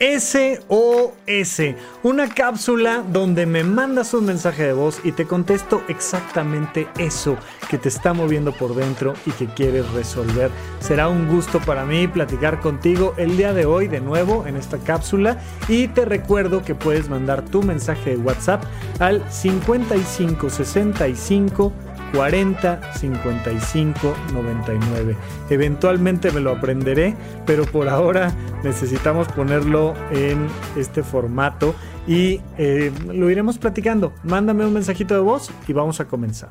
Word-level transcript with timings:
SOS, 0.00 1.60
una 2.02 2.30
cápsula 2.30 3.04
donde 3.06 3.44
me 3.44 3.64
mandas 3.64 4.14
un 4.14 4.24
mensaje 4.24 4.62
de 4.62 4.72
voz 4.72 4.98
y 5.04 5.12
te 5.12 5.26
contesto 5.26 5.82
exactamente 5.88 6.88
eso 6.96 7.36
que 7.68 7.76
te 7.76 7.90
está 7.90 8.14
moviendo 8.14 8.52
por 8.52 8.74
dentro 8.74 9.12
y 9.26 9.32
que 9.32 9.44
quieres 9.46 9.86
resolver. 9.92 10.50
Será 10.80 11.10
un 11.10 11.28
gusto 11.28 11.60
para 11.60 11.84
mí 11.84 12.08
platicar 12.08 12.60
contigo 12.60 13.12
el 13.18 13.36
día 13.36 13.52
de 13.52 13.66
hoy 13.66 13.88
de 13.88 14.00
nuevo 14.00 14.46
en 14.46 14.56
esta 14.56 14.78
cápsula 14.78 15.36
y 15.68 15.88
te 15.88 16.06
recuerdo 16.06 16.62
que 16.62 16.74
puedes 16.74 17.10
mandar 17.10 17.44
tu 17.44 17.62
mensaje 17.62 18.16
de 18.16 18.16
WhatsApp 18.16 18.64
al 19.00 19.22
5565 19.30 21.74
40 22.12 22.92
55 22.94 24.14
99. 24.32 25.16
Eventualmente 25.50 26.30
me 26.30 26.40
lo 26.40 26.52
aprenderé, 26.52 27.16
pero 27.46 27.64
por 27.64 27.88
ahora 27.88 28.32
necesitamos 28.62 29.28
ponerlo 29.28 29.94
en 30.10 30.48
este 30.76 31.02
formato 31.02 31.74
y 32.06 32.40
eh, 32.58 32.92
lo 33.06 33.30
iremos 33.30 33.58
platicando. 33.58 34.12
Mándame 34.24 34.64
un 34.64 34.72
mensajito 34.72 35.14
de 35.14 35.20
voz 35.20 35.50
y 35.68 35.72
vamos 35.72 36.00
a 36.00 36.08
comenzar. 36.08 36.50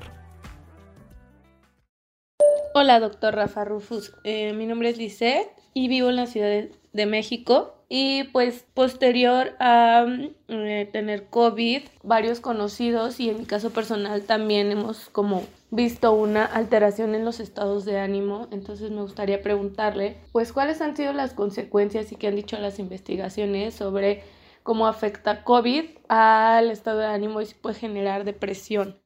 Hola, 2.74 3.00
doctor 3.00 3.36
Rafa 3.36 3.66
Rufus. 3.66 4.14
Eh, 4.24 4.54
mi 4.54 4.66
nombre 4.66 4.90
es 4.90 4.98
Lisette 4.98 5.50
y 5.74 5.88
vivo 5.88 6.10
en 6.10 6.16
la 6.16 6.28
Ciudad 6.28 6.66
de 6.94 7.06
México. 7.06 7.79
Y 7.92 8.26
pues 8.26 8.68
posterior 8.76 9.56
a 9.60 10.06
eh, 10.48 10.90
tener 10.92 11.26
COVID, 11.26 11.82
varios 12.04 12.40
conocidos 12.40 13.20
y 13.20 13.32
en 13.32 13.40
mi 13.40 13.46
caso 13.46 13.72
personal 13.72 14.22
también 14.22 14.72
hemos 14.72 15.10
como 15.10 15.44
visto 15.72 16.14
una 16.14 16.46
alteración 16.46 17.16
en 17.16 17.26
los 17.26 17.40
estados 17.40 17.86
de 17.86 18.00
ánimo. 18.00 18.48
Entonces 18.52 18.92
me 18.92 19.02
gustaría 19.02 19.42
preguntarle, 19.42 20.18
pues, 20.32 20.54
cuáles 20.54 20.82
han 20.82 20.96
sido 20.96 21.14
las 21.14 21.34
consecuencias 21.34 22.12
y 22.12 22.16
qué 22.16 22.28
han 22.28 22.36
dicho 22.36 22.60
las 22.60 22.78
investigaciones 22.78 23.74
sobre 23.74 24.24
cómo 24.62 24.88
afecta 24.88 25.44
COVID 25.44 25.86
al 26.10 26.70
estado 26.70 27.00
de 27.00 27.08
ánimo 27.08 27.42
y 27.42 27.48
si 27.48 27.56
puede 27.56 27.76
generar 27.76 28.24
depresión. 28.24 29.00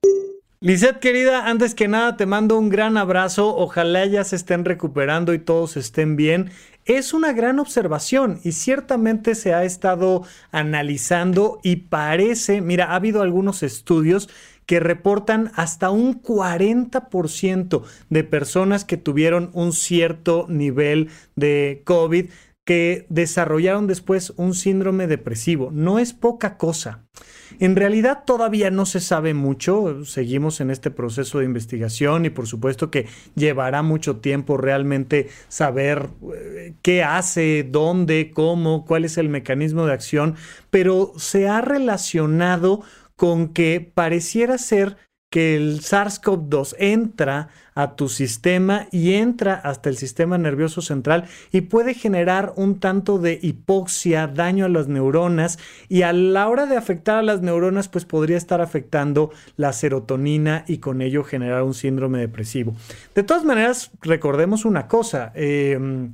Lizeth, 0.63 0.99
querida, 0.99 1.49
antes 1.49 1.75
que 1.75 1.89
nada 1.89 2.15
te 2.15 2.25
mando 2.25 2.57
un 2.57 2.69
gran 2.69 2.95
abrazo. 2.95 3.53
Ojalá 3.53 4.05
ya 4.05 4.23
se 4.23 4.37
estén 4.37 4.63
recuperando 4.63 5.33
y 5.33 5.39
todos 5.39 5.75
estén 5.75 6.15
bien. 6.15 6.51
Es 6.85 7.13
una 7.13 7.33
gran 7.33 7.59
observación 7.59 8.39
y 8.45 8.53
ciertamente 8.53 9.35
se 9.35 9.53
ha 9.53 9.65
estado 9.65 10.23
analizando 10.53 11.59
y 11.63 11.75
parece, 11.75 12.61
mira, 12.61 12.91
ha 12.91 12.95
habido 12.95 13.21
algunos 13.21 13.61
estudios 13.61 14.29
que 14.65 14.79
reportan 14.79 15.51
hasta 15.55 15.89
un 15.89 16.21
40% 16.21 17.83
de 18.09 18.23
personas 18.23 18.85
que 18.85 18.95
tuvieron 18.95 19.49
un 19.51 19.73
cierto 19.73 20.45
nivel 20.47 21.09
de 21.35 21.81
COVID 21.83 22.29
que 22.65 23.05
desarrollaron 23.09 23.87
después 23.87 24.33
un 24.37 24.53
síndrome 24.53 25.07
depresivo. 25.07 25.69
No 25.71 25.99
es 25.99 26.13
poca 26.13 26.57
cosa. 26.57 27.05
En 27.59 27.75
realidad 27.75 28.23
todavía 28.25 28.71
no 28.71 28.85
se 28.85 28.99
sabe 28.99 29.33
mucho, 29.33 30.05
seguimos 30.05 30.59
en 30.59 30.71
este 30.71 30.89
proceso 30.89 31.39
de 31.39 31.45
investigación 31.45 32.25
y 32.25 32.29
por 32.29 32.47
supuesto 32.47 32.89
que 32.89 33.07
llevará 33.35 33.83
mucho 33.83 34.17
tiempo 34.17 34.57
realmente 34.57 35.29
saber 35.49 36.09
eh, 36.33 36.73
qué 36.81 37.03
hace, 37.03 37.67
dónde, 37.69 38.31
cómo, 38.33 38.85
cuál 38.85 39.05
es 39.05 39.17
el 39.17 39.29
mecanismo 39.29 39.85
de 39.85 39.93
acción, 39.93 40.35
pero 40.71 41.13
se 41.17 41.47
ha 41.47 41.61
relacionado 41.61 42.81
con 43.15 43.49
que 43.49 43.91
pareciera 43.93 44.57
ser 44.57 44.97
que 45.33 45.55
el 45.55 45.81
SARS-CoV-2 45.81 46.75
entra 46.77 47.49
a 47.73 47.95
tu 47.95 48.07
sistema 48.07 48.85
y 48.91 49.13
entra 49.13 49.55
hasta 49.55 49.89
el 49.89 49.97
sistema 49.97 50.37
nervioso 50.37 50.83
central 50.83 51.25
y 51.51 51.61
puede 51.61 51.95
generar 51.95 52.53
un 52.55 52.79
tanto 52.79 53.17
de 53.17 53.39
hipoxia, 53.41 54.27
daño 54.27 54.65
a 54.65 54.69
las 54.69 54.87
neuronas 54.89 55.57
y 55.89 56.03
a 56.03 56.13
la 56.13 56.47
hora 56.49 56.67
de 56.67 56.77
afectar 56.77 57.17
a 57.17 57.23
las 57.23 57.41
neuronas 57.41 57.87
pues 57.87 58.05
podría 58.05 58.37
estar 58.37 58.61
afectando 58.61 59.31
la 59.57 59.73
serotonina 59.73 60.65
y 60.67 60.77
con 60.77 61.01
ello 61.01 61.23
generar 61.23 61.63
un 61.63 61.73
síndrome 61.73 62.19
depresivo. 62.19 62.75
De 63.15 63.23
todas 63.23 63.43
maneras, 63.43 63.89
recordemos 64.03 64.65
una 64.65 64.87
cosa. 64.87 65.31
Eh, 65.33 66.11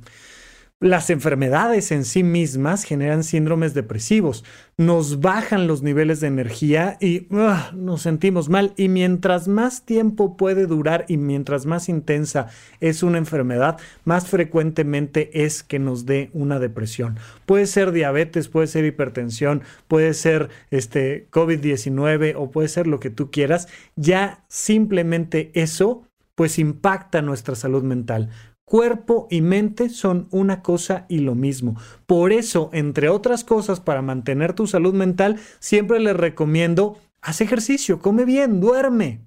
las 0.80 1.10
enfermedades 1.10 1.92
en 1.92 2.06
sí 2.06 2.22
mismas 2.22 2.84
generan 2.84 3.22
síndromes 3.22 3.74
depresivos, 3.74 4.44
nos 4.78 5.20
bajan 5.20 5.66
los 5.66 5.82
niveles 5.82 6.20
de 6.20 6.28
energía 6.28 6.96
y 7.00 7.26
nos 7.30 8.00
sentimos 8.00 8.48
mal. 8.48 8.72
Y 8.78 8.88
mientras 8.88 9.46
más 9.46 9.84
tiempo 9.84 10.38
puede 10.38 10.64
durar 10.64 11.04
y 11.06 11.18
mientras 11.18 11.66
más 11.66 11.90
intensa 11.90 12.48
es 12.80 13.02
una 13.02 13.18
enfermedad, 13.18 13.78
más 14.04 14.26
frecuentemente 14.26 15.44
es 15.44 15.62
que 15.62 15.78
nos 15.78 16.06
dé 16.06 16.30
una 16.32 16.58
depresión. 16.58 17.18
Puede 17.44 17.66
ser 17.66 17.92
diabetes, 17.92 18.48
puede 18.48 18.66
ser 18.66 18.86
hipertensión, 18.86 19.62
puede 19.86 20.14
ser 20.14 20.48
este 20.70 21.28
COVID-19 21.30 22.34
o 22.38 22.50
puede 22.50 22.68
ser 22.68 22.86
lo 22.86 23.00
que 23.00 23.10
tú 23.10 23.30
quieras. 23.30 23.68
Ya 23.96 24.44
simplemente 24.48 25.50
eso 25.52 26.04
pues 26.40 26.58
impacta 26.58 27.20
nuestra 27.20 27.54
salud 27.54 27.82
mental. 27.82 28.30
Cuerpo 28.70 29.26
y 29.30 29.40
mente 29.40 29.88
son 29.88 30.28
una 30.30 30.62
cosa 30.62 31.04
y 31.08 31.18
lo 31.18 31.34
mismo. 31.34 31.74
Por 32.06 32.30
eso, 32.30 32.70
entre 32.72 33.08
otras 33.08 33.42
cosas, 33.42 33.80
para 33.80 34.00
mantener 34.00 34.52
tu 34.52 34.68
salud 34.68 34.94
mental, 34.94 35.40
siempre 35.58 35.98
les 35.98 36.16
recomiendo 36.16 36.96
Haz 37.22 37.42
ejercicio, 37.42 37.98
come 37.98 38.24
bien, 38.24 38.60
duerme, 38.60 39.20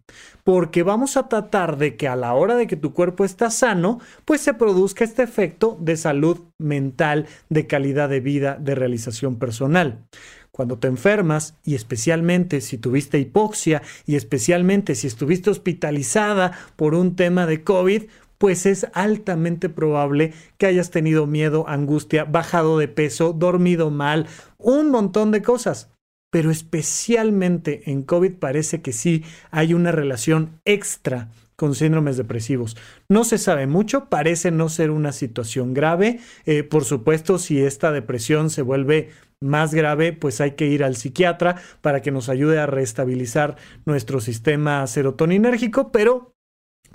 porque 0.43 0.81
vamos 0.81 1.15
a 1.15 1.29
tratar 1.29 1.77
de 1.77 1.95
que 1.95 2.07
a 2.07 2.15
la 2.15 2.33
hora 2.33 2.55
de 2.55 2.65
que 2.65 2.75
tu 2.75 2.91
cuerpo 2.91 3.23
está 3.23 3.51
sano, 3.51 3.99
pues 4.25 4.41
se 4.41 4.55
produzca 4.55 5.03
este 5.03 5.21
efecto 5.21 5.77
de 5.79 5.95
salud 5.95 6.39
mental, 6.57 7.27
de 7.49 7.67
calidad 7.67 8.09
de 8.09 8.19
vida, 8.19 8.57
de 8.59 8.73
realización 8.73 9.37
personal. 9.37 10.07
Cuando 10.49 10.79
te 10.79 10.87
enfermas, 10.87 11.55
y 11.63 11.75
especialmente 11.75 12.61
si 12.61 12.79
tuviste 12.79 13.19
hipoxia, 13.19 13.83
y 14.07 14.15
especialmente 14.15 14.95
si 14.95 15.05
estuviste 15.05 15.51
hospitalizada 15.51 16.51
por 16.75 16.95
un 16.95 17.15
tema 17.15 17.45
de 17.45 17.63
COVID, 17.63 18.03
pues 18.43 18.65
es 18.65 18.87
altamente 18.91 19.69
probable 19.69 20.33
que 20.57 20.65
hayas 20.65 20.91
tenido 20.91 21.27
miedo, 21.27 21.63
angustia, 21.69 22.25
bajado 22.25 22.77
de 22.77 22.89
peso, 22.89 23.31
dormido 23.31 23.89
mal, 23.89 24.27
un 24.57 24.91
montón 24.91 25.31
de 25.31 25.41
cosas. 25.41 25.93
Pero 26.29 26.51
especialmente 26.51 27.89
en 27.89 28.03
COVID 28.03 28.33
parece 28.33 28.81
que 28.81 28.91
sí 28.91 29.23
hay 29.49 29.73
una 29.73 29.93
relación 29.93 30.59
extra 30.65 31.31
con 31.55 31.73
síndromes 31.73 32.17
depresivos. 32.17 32.75
No 33.07 33.23
se 33.23 33.37
sabe 33.37 33.65
mucho, 33.65 34.09
parece 34.09 34.51
no 34.51 34.67
ser 34.67 34.91
una 34.91 35.13
situación 35.13 35.73
grave. 35.73 36.19
Eh, 36.45 36.63
por 36.63 36.83
supuesto, 36.83 37.37
si 37.37 37.61
esta 37.61 37.93
depresión 37.93 38.49
se 38.49 38.61
vuelve 38.61 39.11
más 39.39 39.73
grave, 39.73 40.11
pues 40.11 40.41
hay 40.41 40.51
que 40.51 40.67
ir 40.67 40.83
al 40.83 40.97
psiquiatra 40.97 41.61
para 41.79 42.01
que 42.01 42.11
nos 42.11 42.27
ayude 42.27 42.59
a 42.59 42.65
restabilizar 42.65 43.55
nuestro 43.85 44.19
sistema 44.19 44.85
serotoninérgico, 44.85 45.93
pero 45.93 46.32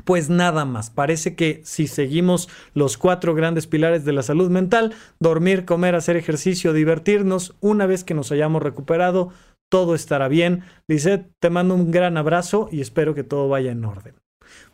pues 0.05 0.31
nada 0.31 0.65
más. 0.65 0.91
Parece 0.91 1.37
que 1.37 1.61
si 1.65 1.87
seguimos 1.87 2.49
los 2.75 2.99
cuatro 2.99 3.35
grandes 3.35 3.67
pilares 3.67 4.05
de 4.05 4.13
la 4.13 4.23
salud 4.23 4.51
mental, 4.51 4.95
dormir, 5.19 5.65
comer, 5.65 5.95
hacer 5.95 6.17
ejercicio, 6.17 6.73
divertirnos, 6.73 7.57
una 7.61 7.87
vez 7.87 8.05
que 8.05 8.15
nos 8.15 8.33
hayamos 8.33 8.63
recuperado, 8.63 9.31
todo 9.69 9.95
estará 9.95 10.29
bien. 10.29 10.63
Lizeth, 10.89 11.27
te 11.41 11.51
mando 11.51 11.75
un 11.75 11.91
gran 11.91 12.17
abrazo 12.17 12.69
y 12.73 12.81
espero 12.81 13.15
que 13.15 13.25
todo 13.25 13.49
vaya 13.49 13.71
en 13.71 13.85
orden. 13.85 14.15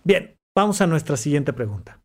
Bien, 0.05 0.37
vamos 0.55 0.81
a 0.81 0.87
nuestra 0.87 1.17
siguiente 1.17 1.53
pregunta. 1.53 1.99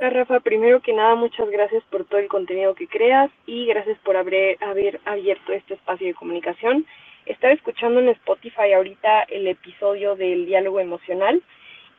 Rafa, 0.00 0.40
primero 0.40 0.80
que 0.80 0.94
nada, 0.94 1.14
muchas 1.14 1.50
gracias 1.50 1.84
por 1.90 2.06
todo 2.06 2.20
el 2.20 2.28
contenido 2.28 2.74
que 2.74 2.88
creas 2.88 3.30
y 3.46 3.66
gracias 3.66 3.98
por 3.98 4.16
haber, 4.16 4.56
haber 4.62 4.98
abierto 5.04 5.52
este 5.52 5.74
espacio 5.74 6.06
de 6.06 6.14
comunicación. 6.14 6.86
Estaba 7.26 7.52
escuchando 7.52 8.00
en 8.00 8.08
Spotify 8.08 8.72
ahorita 8.74 9.24
el 9.24 9.46
episodio 9.46 10.16
del 10.16 10.46
diálogo 10.46 10.80
emocional 10.80 11.42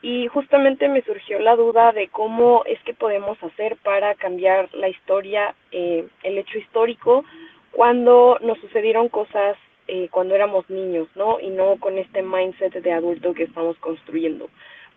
y 0.02 0.26
justamente 0.26 0.88
me 0.88 1.02
surgió 1.02 1.38
la 1.38 1.54
duda 1.54 1.92
de 1.92 2.08
cómo 2.08 2.64
es 2.66 2.80
que 2.82 2.92
podemos 2.92 3.40
hacer 3.42 3.76
para 3.76 4.16
cambiar 4.16 4.68
la 4.74 4.88
historia, 4.88 5.54
eh, 5.70 6.06
el 6.24 6.38
hecho 6.38 6.58
histórico, 6.58 7.24
cuando 7.70 8.38
nos 8.42 8.58
sucedieron 8.58 9.08
cosas 9.08 9.56
eh, 9.88 10.08
cuando 10.10 10.34
éramos 10.34 10.68
niños, 10.70 11.08
¿no? 11.14 11.40
Y 11.40 11.50
no 11.50 11.76
con 11.78 11.98
este 11.98 12.22
mindset 12.22 12.72
de 12.72 12.92
adulto 12.92 13.34
que 13.34 13.44
estamos 13.44 13.76
construyendo. 13.78 14.48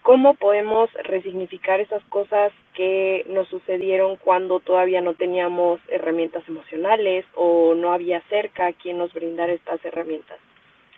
¿Cómo 0.02 0.36
podemos 0.36 0.92
resignificar 1.04 1.80
esas 1.80 2.04
cosas 2.06 2.52
que 2.76 3.26
nos 3.28 3.48
sucedieron 3.48 4.18
cuando 4.18 4.60
todavía 4.60 5.02
no 5.02 5.16
teníamos 5.16 5.80
herramientas 5.88 6.48
emocionales 6.48 7.26
o 7.34 7.74
no 7.74 7.92
había 7.92 8.22
cerca 8.30 8.72
quien 8.74 9.00
nos 9.00 9.12
brindara 9.14 9.54
estas 9.54 9.84
herramientas? 9.84 10.38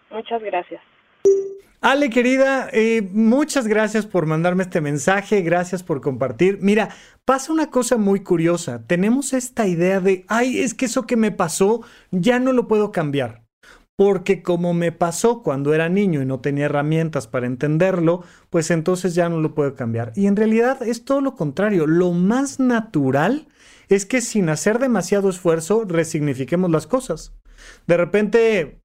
Muchas 0.09 0.43
gracias. 0.43 0.81
Ale, 1.79 2.09
querida, 2.09 2.69
eh, 2.73 3.07
muchas 3.13 3.67
gracias 3.67 4.05
por 4.07 4.25
mandarme 4.25 4.63
este 4.63 4.81
mensaje, 4.81 5.41
gracias 5.41 5.83
por 5.83 6.01
compartir. 6.01 6.57
Mira, 6.61 6.89
pasa 7.23 7.53
una 7.53 7.69
cosa 7.69 7.97
muy 7.97 8.21
curiosa. 8.21 8.83
Tenemos 8.87 9.31
esta 9.33 9.67
idea 9.67 9.99
de, 9.99 10.25
ay, 10.27 10.59
es 10.59 10.73
que 10.73 10.85
eso 10.85 11.05
que 11.05 11.15
me 11.15 11.31
pasó 11.31 11.81
ya 12.11 12.39
no 12.39 12.51
lo 12.51 12.67
puedo 12.67 12.91
cambiar. 12.91 13.43
porque 13.95 14.43
como 14.43 14.73
me 14.75 14.91
pasó 14.91 15.41
cuando 15.41 15.73
era 15.73 15.89
niño 15.89 16.21
y 16.21 16.25
no 16.25 16.39
tenía 16.39 16.65
herramientas 16.65 17.27
para 17.27 17.47
entenderlo, 17.47 18.23
pues 18.51 18.69
entonces 18.69 19.15
ya 19.15 19.27
no 19.27 19.39
lo 19.39 19.55
puedo 19.55 19.75
cambiar. 19.75 20.13
Y 20.15 20.27
en 20.27 20.35
realidad 20.35 20.83
es 20.83 21.03
todo 21.03 21.19
lo 21.19 21.35
contrario. 21.35 21.87
Lo 21.87 22.11
más 22.11 22.59
natural 22.59 23.47
es 23.89 24.05
que 24.05 24.21
sin 24.21 24.49
hacer 24.49 24.77
demasiado 24.79 25.29
esfuerzo 25.29 25.83
resignifiquemos 25.87 26.69
las 26.69 26.85
cosas. 26.85 27.33
De 27.87 27.97
repente, 27.97 28.81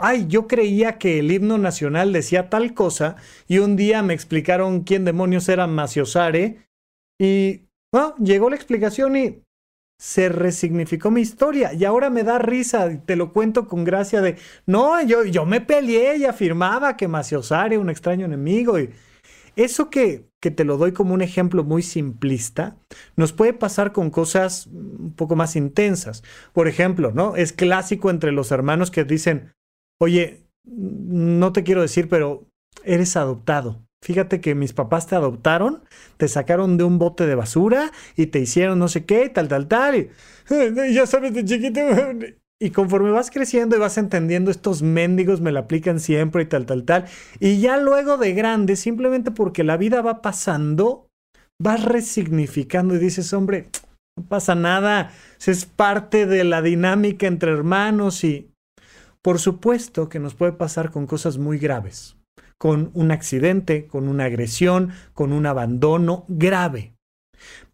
ay, 0.00 0.26
yo 0.28 0.46
creía 0.46 0.98
que 0.98 1.18
el 1.18 1.30
himno 1.30 1.58
nacional 1.58 2.12
decía 2.12 2.48
tal 2.48 2.74
cosa 2.74 3.16
y 3.48 3.58
un 3.58 3.76
día 3.76 4.02
me 4.02 4.14
explicaron 4.14 4.82
quién 4.82 5.04
demonios 5.04 5.48
era 5.48 5.66
Maciosare 5.66 6.66
y 7.20 7.66
llegó 8.18 8.50
la 8.50 8.56
explicación 8.56 9.16
y 9.16 9.42
se 9.98 10.28
resignificó 10.28 11.10
mi 11.10 11.20
historia 11.20 11.72
y 11.72 11.84
ahora 11.84 12.10
me 12.10 12.24
da 12.24 12.38
risa, 12.38 13.04
te 13.04 13.14
lo 13.14 13.32
cuento 13.32 13.68
con 13.68 13.84
gracia 13.84 14.20
de, 14.20 14.36
no, 14.66 15.00
yo, 15.02 15.24
yo 15.24 15.46
me 15.46 15.60
peleé 15.60 16.16
y 16.16 16.24
afirmaba 16.24 16.96
que 16.96 17.08
Maciosare 17.08 17.78
un 17.78 17.90
extraño 17.90 18.26
enemigo 18.26 18.78
y 18.80 18.90
eso 19.54 19.90
que, 19.90 20.28
que 20.40 20.50
te 20.50 20.64
lo 20.64 20.76
doy 20.76 20.92
como 20.92 21.14
un 21.14 21.22
ejemplo 21.22 21.62
muy 21.62 21.82
simplista, 21.82 22.76
nos 23.16 23.32
puede 23.32 23.52
pasar 23.52 23.92
con 23.92 24.10
cosas 24.10 24.66
un 24.66 25.14
poco 25.14 25.36
más 25.36 25.56
intensas. 25.56 26.22
Por 26.52 26.68
ejemplo, 26.68 27.12
¿no? 27.12 27.36
Es 27.36 27.52
clásico 27.52 28.10
entre 28.10 28.32
los 28.32 28.50
hermanos 28.50 28.90
que 28.90 29.04
dicen, 29.04 29.52
oye, 30.02 30.42
no 30.64 31.52
te 31.52 31.62
quiero 31.62 31.80
decir, 31.80 32.08
pero 32.08 32.48
eres 32.82 33.16
adoptado. 33.16 33.80
Fíjate 34.04 34.40
que 34.40 34.56
mis 34.56 34.72
papás 34.72 35.06
te 35.06 35.14
adoptaron, 35.14 35.84
te 36.16 36.26
sacaron 36.26 36.76
de 36.76 36.82
un 36.82 36.98
bote 36.98 37.24
de 37.24 37.36
basura 37.36 37.92
y 38.16 38.26
te 38.26 38.40
hicieron 38.40 38.80
no 38.80 38.88
sé 38.88 39.04
qué, 39.04 39.28
tal, 39.28 39.46
tal, 39.46 39.68
tal. 39.68 39.94
Y, 39.94 40.08
ya 40.92 41.06
sabes, 41.06 41.34
de 41.34 41.44
chiquito. 41.44 41.80
Y 42.60 42.70
conforme 42.70 43.12
vas 43.12 43.30
creciendo 43.30 43.76
y 43.76 43.78
vas 43.78 43.98
entendiendo, 43.98 44.50
estos 44.50 44.82
mendigos 44.82 45.40
me 45.40 45.52
la 45.52 45.60
aplican 45.60 46.00
siempre 46.00 46.42
y 46.42 46.46
tal, 46.46 46.66
tal, 46.66 46.84
tal. 46.84 47.04
Y 47.38 47.60
ya 47.60 47.76
luego 47.76 48.16
de 48.16 48.34
grande, 48.34 48.74
simplemente 48.74 49.30
porque 49.30 49.62
la 49.62 49.76
vida 49.76 50.02
va 50.02 50.20
pasando, 50.20 51.08
vas 51.60 51.84
resignificando 51.84 52.96
y 52.96 52.98
dices, 52.98 53.32
hombre, 53.32 53.68
no 54.16 54.24
pasa 54.26 54.56
nada. 54.56 55.12
Es 55.46 55.64
parte 55.64 56.26
de 56.26 56.42
la 56.42 56.60
dinámica 56.60 57.28
entre 57.28 57.52
hermanos 57.52 58.24
y... 58.24 58.51
Por 59.22 59.38
supuesto 59.38 60.08
que 60.08 60.18
nos 60.18 60.34
puede 60.34 60.52
pasar 60.52 60.90
con 60.90 61.06
cosas 61.06 61.38
muy 61.38 61.58
graves 61.58 62.16
con 62.62 62.92
un 62.94 63.10
accidente, 63.10 63.88
con 63.88 64.06
una 64.06 64.26
agresión, 64.26 64.92
con 65.14 65.32
un 65.32 65.46
abandono 65.46 66.24
grave. 66.28 66.94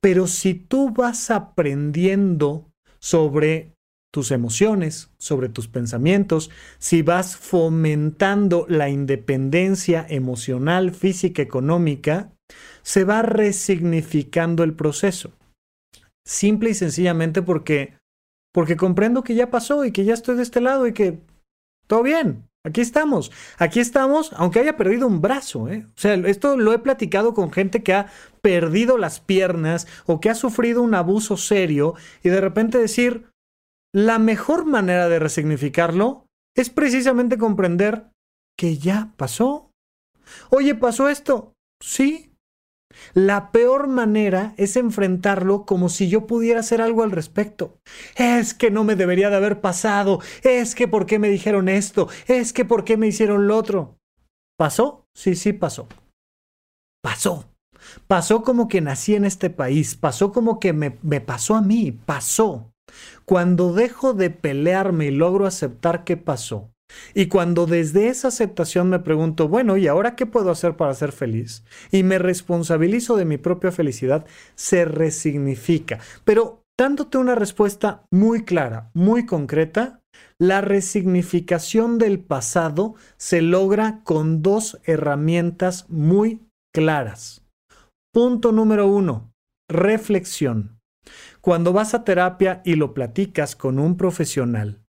Pero 0.01 0.27
si 0.27 0.55
tú 0.55 0.95
vas 0.95 1.31
aprendiendo 1.31 2.71
sobre 2.99 3.75
tus 4.11 4.31
emociones, 4.31 5.11
sobre 5.19 5.51
tus 5.51 5.69
pensamientos, 5.69 6.51
si 6.79 7.03
vas 7.03 7.37
fomentando 7.37 8.65
la 8.67 8.89
independencia 8.89 10.07
emocional, 10.09 10.93
física, 10.93 11.43
económica, 11.43 12.33
se 12.81 13.05
va 13.05 13.21
resignificando 13.21 14.65
el 14.65 14.73
proceso. 14.73 15.33
Simple 16.27 16.71
y 16.71 16.75
sencillamente 16.75 17.43
porque 17.43 17.99
porque 18.55 18.79
comprendo 18.79 19.23
que 19.23 19.35
ya 19.35 19.51
pasó 19.51 19.85
y 19.85 19.93
que 19.93 20.07
ya 20.07 20.15
estoy 20.15 20.37
de 20.37 20.45
este 20.45 20.63
lado 20.63 20.87
y 20.87 20.95
que 20.95 21.21
todo 21.89 22.05
bien, 22.05 22.49
Aquí 22.65 22.81
estamos, 22.83 23.31
aquí 23.57 23.81
estamos, 23.81 24.33
aunque 24.35 24.59
haya 24.61 24.77
perdido 24.77 25.07
un 25.07 25.23
brazo. 25.23 25.69
¿eh? 25.69 25.87
O 25.87 25.99
sea, 25.99 26.15
esto 26.15 26.57
lo 26.57 26.73
he 26.73 26.79
platicado 26.79 27.33
con 27.33 27.51
gente 27.51 27.83
que 27.83 27.95
ha 27.95 28.11
perdido 28.43 28.99
las 28.99 29.21
piernas 29.21 29.87
o 30.07 30.21
que 30.21 30.29
ha 30.29 30.35
sufrido 30.35 30.83
un 30.83 30.95
abuso 30.95 31.37
serio 31.37 31.95
y 32.23 32.29
de 32.29 32.41
repente 32.41 32.77
decir, 32.77 33.31
la 33.95 34.19
mejor 34.19 34.67
manera 34.67 35.09
de 35.09 35.19
resignificarlo 35.19 36.27
es 36.55 36.69
precisamente 36.69 37.39
comprender 37.39 38.11
que 38.59 38.77
ya 38.77 39.15
pasó. 39.17 39.71
Oye, 40.51 40.75
pasó 40.75 41.09
esto. 41.09 41.55
Sí, 41.81 42.28
la 43.15 43.51
peor 43.53 43.89
manera 43.89 44.55
es 44.57 44.77
enfrentarlo 44.77 45.65
como 45.65 45.89
si 45.89 46.09
yo 46.09 46.27
pudiera 46.27 46.61
hacer 46.61 46.81
algo 46.81 47.03
al 47.03 47.11
respecto. 47.11 47.79
Es 48.17 48.55
que 48.55 48.71
no 48.71 48.85
me 48.85 48.97
debería 48.97 49.31
de 49.31 49.37
haber 49.37 49.61
pasado. 49.61 50.21
Es 50.43 50.75
que 50.75 50.89
por 50.89 51.07
qué 51.07 51.19
me 51.19 51.29
dijeron 51.29 51.69
esto. 51.69 52.09
Es 52.27 52.53
que 52.53 52.65
por 52.65 52.85
qué 52.85 52.97
me 52.97 53.07
hicieron 53.07 53.47
lo 53.47 53.57
otro. 53.57 53.99
¿Pasó? 54.57 55.07
Sí, 55.15 55.35
sí, 55.35 55.53
pasó. 55.53 55.89
Pasó. 57.03 57.45
Pasó 58.07 58.43
como 58.43 58.69
que 58.69 58.81
nací 58.81 59.15
en 59.15 59.25
este 59.25 59.51
país. 59.51 59.95
Pasó 59.95 60.33
como 60.33 60.59
que 60.59 60.73
me, 60.73 60.99
me 61.03 61.21
pasó 61.21 61.55
a 61.55 61.63
mí. 61.63 61.93
Pasó. 61.93 62.73
Cuando 63.25 63.73
dejo 63.73 64.15
de 64.15 64.31
pelearme 64.31 65.07
y 65.07 65.11
logro 65.11 65.47
aceptar 65.47 66.05
que 66.05 66.17
pasó, 66.17 66.71
y 67.15 67.27
cuando 67.27 67.67
desde 67.67 68.09
esa 68.09 68.29
aceptación 68.29 68.89
me 68.89 68.99
pregunto, 68.99 69.49
bueno, 69.49 69.77
¿y 69.77 69.87
ahora 69.87 70.17
qué 70.17 70.27
puedo 70.27 70.51
hacer 70.51 70.77
para 70.77 70.95
ser 70.95 71.13
feliz? 71.13 71.65
Y 71.91 72.03
me 72.03 72.19
responsabilizo 72.19 73.17
de 73.17 73.25
mi 73.25 73.39
propia 73.39 73.73
felicidad, 73.73 74.27
se 74.55 74.85
resignifica. 74.85 75.99
Pero 76.25 76.63
dándote 76.79 77.19
una 77.19 77.35
respuesta 77.35 78.05
muy 78.11 78.45
clara, 78.45 78.91
muy 78.95 79.27
concreta, 79.27 80.01
la 80.41 80.61
resignificación 80.61 81.99
del 81.99 82.21
pasado 82.21 82.95
se 83.17 83.43
logra 83.43 84.01
con 84.05 84.43
dos 84.43 84.79
herramientas 84.85 85.87
muy 85.89 86.41
claras. 86.75 87.45
Punto 88.13 88.53
número 88.53 88.87
uno, 88.87 89.33
reflexión. 89.69 90.79
Cuando 91.41 91.73
vas 91.73 91.95
a 91.95 92.05
terapia 92.05 92.63
y 92.65 92.75
lo 92.75 92.95
platicas 92.95 93.57
con 93.57 93.79
un 93.79 93.97
profesional, 93.97 94.81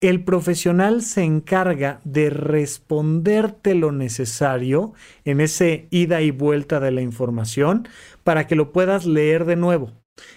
el 0.00 0.24
profesional 0.24 1.02
se 1.02 1.22
encarga 1.22 2.00
de 2.04 2.30
responderte 2.30 3.74
lo 3.74 3.92
necesario 3.92 4.94
en 5.24 5.40
ese 5.40 5.88
ida 5.90 6.22
y 6.22 6.30
vuelta 6.30 6.80
de 6.80 6.90
la 6.90 7.02
información 7.02 7.86
para 8.24 8.46
que 8.46 8.56
lo 8.56 8.72
puedas 8.72 9.04
leer 9.04 9.44
de 9.44 9.56
nuevo. 9.56 9.92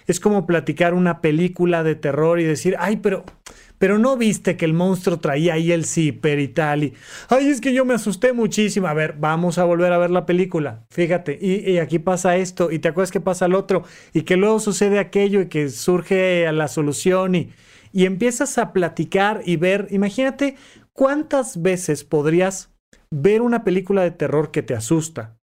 Es 0.06 0.20
como 0.20 0.46
platicar 0.46 0.94
una 0.94 1.22
película 1.22 1.84
de 1.84 1.96
terror 1.96 2.40
y 2.40 2.44
decir, 2.44 2.76
ay, 2.80 2.98
pero, 2.98 3.24
pero 3.78 4.00
no 4.00 4.18
viste 4.18 4.58
que 4.58 4.66
el 4.66 4.74
monstruo 4.74 5.20
traía 5.20 5.54
ahí 5.54 5.72
el 5.72 5.86
zipper 5.86 6.40
y 6.40 6.50
tal. 6.50 6.84
Y, 6.84 6.94
ay, 7.30 7.48
es 7.48 7.62
que 7.62 7.74
yo 7.74 7.86
me 7.86 7.94
asusté 7.94 8.34
muchísimo. 8.34 8.88
A 8.88 8.94
ver, 8.94 9.16
vamos 9.18 9.58
a 9.58 9.66
volver 9.66 9.92
a 9.92 9.98
ver 9.98 10.12
la 10.12 10.26
película. 10.26 10.86
Fíjate, 10.90 11.38
y, 11.42 11.70
y 11.70 11.80
aquí 11.80 12.00
pasa 12.00 12.38
esto, 12.38 12.72
y 12.72 12.80
te 12.80 12.90
acuerdas 12.90 13.12
que 13.12 13.22
pasa 13.22 13.46
el 13.46 13.56
otro, 13.56 13.84
y 14.14 14.22
que 14.22 14.38
luego 14.38 14.60
sucede 14.60 15.00
aquello 15.00 15.42
y 15.42 15.48
que 15.48 15.70
surge 15.70 16.50
la 16.52 16.68
solución 16.68 17.36
y 17.36 17.52
y 17.94 18.06
empiezas 18.06 18.58
a 18.58 18.74
platicar 18.74 19.42
y 19.46 19.56
ver, 19.56 19.88
imagínate 19.92 20.58
cuántas 20.92 21.62
veces 21.62 22.04
podrías 22.04 22.74
ver 23.12 23.42
una 23.42 23.64
película 23.64 24.02
de 24.02 24.12
terror 24.12 24.52
que 24.52 24.64
te 24.64 24.74
asusta 24.74 25.38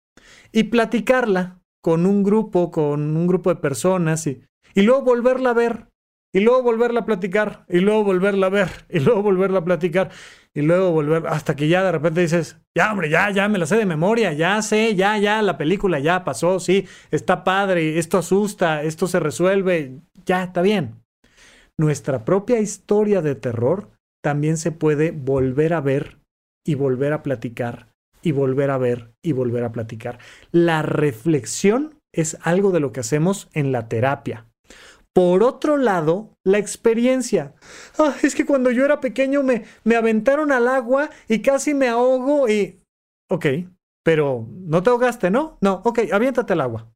y 0.51 0.63
platicarla 0.63 1.61
con 1.81 2.05
un 2.05 2.23
grupo, 2.23 2.71
con 2.71 3.15
un 3.15 3.27
grupo 3.27 3.51
de 3.51 3.61
personas 3.61 4.25
y, 4.27 4.41
luego 4.75 5.03
volverla 5.03 5.51
a 5.51 5.53
ver 5.53 5.87
y 6.33 6.39
luego 6.41 6.63
volverla 6.63 7.01
a 7.01 7.05
platicar 7.05 7.65
y 7.69 7.79
luego 7.79 8.03
volverla 8.03 8.47
a 8.47 8.49
ver 8.49 8.69
y 8.89 8.99
luego 8.99 9.21
volverla 9.21 9.59
a 9.59 9.65
platicar 9.65 10.09
y 10.53 10.61
luego 10.61 10.91
volver 10.91 11.27
hasta 11.27 11.55
que 11.55 11.67
ya 11.67 11.83
de 11.83 11.91
repente 11.91 12.21
dices, 12.21 12.57
ya 12.75 12.91
hombre, 12.91 13.09
ya, 13.09 13.29
ya 13.29 13.47
me 13.47 13.59
la 13.59 13.67
sé 13.67 13.77
de 13.77 13.85
memoria, 13.85 14.33
ya 14.33 14.59
sé, 14.63 14.95
ya, 14.95 15.17
ya, 15.19 15.43
la 15.43 15.57
película 15.57 15.99
ya 15.99 16.23
pasó, 16.23 16.59
sí, 16.59 16.87
está 17.11 17.43
padre, 17.43 17.99
esto 17.99 18.17
asusta, 18.17 18.81
esto 18.81 19.07
se 19.07 19.19
resuelve, 19.19 19.99
ya, 20.25 20.43
está 20.43 20.63
bien 20.63 20.98
nuestra 21.79 22.25
propia 22.25 22.59
historia 22.59 23.21
de 23.21 23.35
terror 23.35 23.89
también 24.21 24.57
se 24.57 24.73
puede 24.73 25.11
volver 25.11 25.73
a 25.73 25.79
ver 25.79 26.19
y 26.65 26.75
volver 26.75 27.13
a 27.13 27.23
platicar 27.23 27.87
y 28.21 28.33
volver 28.33 28.69
a 28.69 28.77
ver 28.77 29.13
y 29.23 29.31
volver 29.31 29.63
a 29.63 29.71
platicar. 29.71 30.19
La 30.51 30.81
reflexión 30.81 31.95
es 32.13 32.37
algo 32.41 32.71
de 32.71 32.81
lo 32.81 32.91
que 32.91 32.99
hacemos 32.99 33.47
en 33.53 33.71
la 33.71 33.87
terapia. 33.87 34.45
Por 35.13 35.41
otro 35.41 35.77
lado, 35.77 36.33
la 36.45 36.57
experiencia. 36.57 37.55
Ah, 37.97 38.13
es 38.23 38.35
que 38.35 38.45
cuando 38.45 38.71
yo 38.71 38.83
era 38.83 38.99
pequeño 38.99 39.41
me, 39.41 39.63
me 39.85 39.95
aventaron 39.95 40.51
al 40.51 40.67
agua 40.67 41.09
y 41.29 41.41
casi 41.41 41.73
me 41.73 41.87
ahogo 41.87 42.49
y... 42.49 42.77
Ok, 43.29 43.45
pero 44.03 44.47
no 44.51 44.83
te 44.83 44.89
ahogaste, 44.89 45.31
¿no? 45.31 45.57
No, 45.61 45.81
ok, 45.85 45.99
aviéntate 46.11 46.53
al 46.53 46.61
agua. 46.61 46.91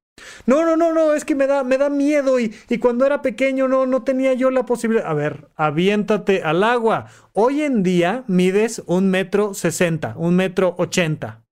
No, 0.45 0.65
no, 0.65 0.75
no, 0.75 0.93
no, 0.93 1.13
es 1.13 1.25
que 1.25 1.35
me 1.35 1.47
da, 1.47 1.63
me 1.63 1.77
da 1.77 1.89
miedo 1.89 2.39
y, 2.39 2.53
y, 2.69 2.77
cuando 2.77 3.05
era 3.05 3.21
pequeño 3.21 3.67
no, 3.67 3.85
no 3.85 4.03
tenía 4.03 4.33
yo 4.33 4.51
la 4.51 4.65
posibilidad. 4.65 5.07
A 5.07 5.13
ver, 5.13 5.47
aviéntate 5.55 6.43
al 6.43 6.63
agua. 6.63 7.07
Hoy 7.33 7.61
en 7.61 7.81
día 7.81 8.23
mides 8.27 8.83
un 8.85 9.09
metro 9.09 9.53
sesenta, 9.53 10.13
un 10.17 10.35
metro 10.35 10.75
ochenta. 10.77 11.43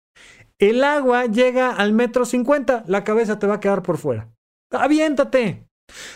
El 0.58 0.84
agua 0.84 1.24
llega 1.26 1.70
al 1.70 1.94
metro 1.94 2.26
cincuenta, 2.26 2.84
la 2.86 3.02
cabeza 3.02 3.38
te 3.38 3.46
va 3.46 3.54
a 3.54 3.60
quedar 3.60 3.82
por 3.82 3.96
fuera. 3.96 4.28
Aviéntate. 4.70 5.64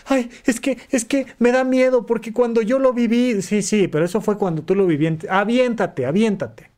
Ay, 0.05 0.29
es 0.45 0.59
que, 0.59 0.77
es 0.91 1.03
que 1.03 1.25
me 1.39 1.51
da 1.51 1.63
miedo 1.63 2.05
porque 2.05 2.31
cuando 2.31 2.61
yo 2.61 2.79
lo 2.79 2.93
viví, 2.93 3.41
sí, 3.41 3.61
sí, 3.61 3.87
pero 3.87 4.05
eso 4.05 4.21
fue 4.21 4.37
cuando 4.37 4.61
tú 4.61 4.75
lo 4.75 4.85
viviste. 4.85 5.27
Aviéntate, 5.29 6.05
aviéntate. 6.05 6.71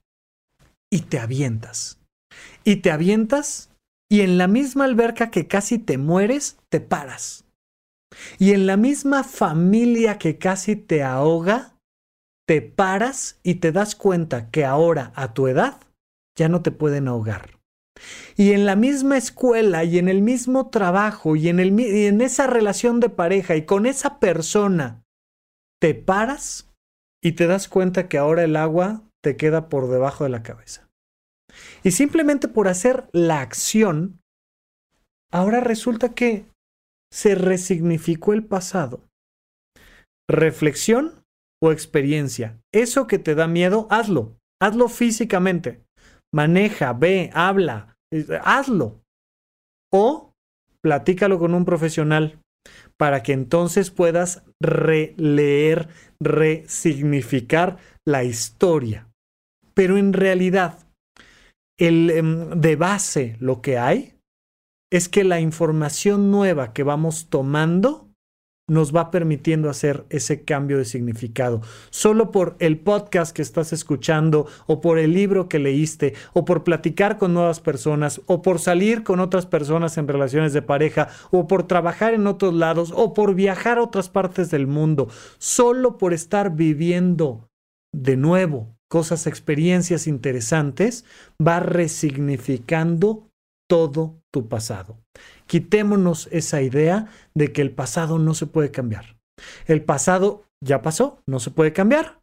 Y 0.90 1.02
te 1.02 1.20
avientas. 1.20 2.00
Y 2.64 2.78
te 2.78 2.90
avientas 2.92 3.67
y 4.10 4.22
en 4.22 4.38
la 4.38 4.48
misma 4.48 4.86
alberca 4.86 5.32
que 5.32 5.48
casi 5.48 5.80
te 5.80 5.98
mueres, 5.98 6.58
te 6.70 6.80
paras. 6.80 7.46
Y 8.40 8.54
en 8.54 8.66
la 8.66 8.78
misma 8.78 9.24
familia 9.24 10.18
que 10.18 10.38
casi 10.38 10.76
te 10.76 11.04
ahoga, 11.04 11.76
te 12.48 12.62
paras 12.62 13.40
y 13.44 13.56
te 13.56 13.72
das 13.72 13.96
cuenta 13.96 14.50
que 14.50 14.64
ahora, 14.64 15.12
a 15.16 15.34
tu 15.34 15.48
edad, 15.48 15.82
ya 16.38 16.48
no 16.48 16.62
te 16.62 16.72
pueden 16.72 17.08
ahogar. 17.08 17.58
Y 18.36 18.54
en 18.54 18.66
la 18.66 18.76
misma 18.76 19.18
escuela 19.18 19.84
y 19.84 19.98
en 19.98 20.08
el 20.08 20.22
mismo 20.22 20.70
trabajo 20.70 21.36
y 21.36 21.50
en, 21.50 21.80
y 21.80 22.06
en 22.06 22.22
esa 22.22 22.48
relación 22.48 23.00
de 23.00 23.10
pareja 23.10 23.56
y 23.56 23.66
con 23.66 23.86
esa 23.86 24.20
persona, 24.20 25.04
te 25.82 25.96
paras 25.96 26.72
y 27.22 27.34
te 27.34 27.48
das 27.48 27.68
cuenta 27.68 28.08
que 28.08 28.18
ahora 28.18 28.44
el 28.44 28.56
agua 28.56 29.02
te 29.22 29.36
queda 29.36 29.68
por 29.68 29.90
debajo 29.90 30.24
de 30.24 30.30
la 30.30 30.44
cabeza. 30.44 30.87
Y 31.84 31.92
simplemente 31.92 32.48
por 32.48 32.68
hacer 32.68 33.10
la 33.14 33.42
acción, 33.42 34.20
ahora 35.32 35.60
resulta 35.60 36.14
que 36.14 36.46
se 37.12 37.36
resignificó 37.36 38.34
el 38.34 38.46
pasado. 38.46 39.04
Reflexión 40.30 41.24
o 41.62 41.72
experiencia. 41.72 42.60
Eso 42.74 43.08
que 43.08 43.20
te 43.20 43.36
da 43.36 43.48
miedo, 43.48 43.88
hazlo. 43.90 44.38
Hazlo 44.62 44.90
físicamente. 44.90 45.84
Maneja, 46.34 46.94
ve, 46.94 47.30
habla, 47.34 47.98
hazlo. 48.44 49.02
O 49.92 50.34
platícalo 50.84 51.40
con 51.40 51.54
un 51.54 51.66
profesional 51.66 52.40
para 52.98 53.24
que 53.24 53.34
entonces 53.34 53.92
puedas 53.92 54.44
releer, 54.62 55.90
resignificar 56.22 57.78
la 58.06 58.24
historia. 58.24 59.10
Pero 59.74 59.98
en 59.98 60.14
realidad, 60.14 60.87
el, 61.78 62.10
em, 62.10 62.50
de 62.60 62.76
base 62.76 63.36
lo 63.40 63.62
que 63.62 63.78
hay 63.78 64.14
es 64.92 65.10
que 65.10 65.24
la 65.24 65.40
información 65.40 66.32
nueva 66.32 66.74
que 66.74 66.84
vamos 66.84 67.28
tomando 67.30 68.08
nos 68.70 68.94
va 68.94 69.12
permitiendo 69.12 69.70
hacer 69.70 70.06
ese 70.10 70.44
cambio 70.44 70.78
de 70.78 70.84
significado. 70.86 71.62
Solo 71.90 72.32
por 72.32 72.58
el 72.60 72.78
podcast 72.78 73.34
que 73.34 73.42
estás 73.42 73.72
escuchando 73.72 74.46
o 74.66 74.82
por 74.82 75.00
el 75.00 75.14
libro 75.14 75.48
que 75.48 75.58
leíste 75.58 76.14
o 76.34 76.44
por 76.44 76.66
platicar 76.66 77.18
con 77.18 77.34
nuevas 77.34 77.62
personas 77.62 78.22
o 78.26 78.42
por 78.42 78.60
salir 78.60 79.04
con 79.04 79.22
otras 79.22 79.46
personas 79.46 79.98
en 79.98 80.08
relaciones 80.08 80.52
de 80.52 80.62
pareja 80.62 81.08
o 81.32 81.48
por 81.48 81.64
trabajar 81.64 82.14
en 82.14 82.28
otros 82.28 82.54
lados 82.54 82.92
o 82.94 83.14
por 83.14 83.36
viajar 83.36 83.78
a 83.78 83.84
otras 83.84 84.10
partes 84.10 84.52
del 84.52 84.68
mundo. 84.68 85.08
Solo 85.38 85.98
por 85.98 86.14
estar 86.14 86.54
viviendo 86.54 87.50
de 87.94 88.18
nuevo 88.18 88.77
cosas, 88.90 89.28
experiencias 89.28 90.08
interesantes, 90.08 91.06
va 91.46 91.60
resignificando 91.60 93.28
todo 93.70 94.22
tu 94.32 94.48
pasado. 94.48 94.98
Quitémonos 95.46 96.30
esa 96.32 96.62
idea 96.62 97.08
de 97.34 97.52
que 97.52 97.62
el 97.62 97.72
pasado 97.72 98.18
no 98.20 98.34
se 98.34 98.46
puede 98.48 98.72
cambiar. 98.72 99.18
El 99.66 99.84
pasado 99.84 100.46
ya 100.64 100.82
pasó, 100.82 101.22
no 101.28 101.40
se 101.40 101.52
puede 101.52 101.74
cambiar, 101.74 102.20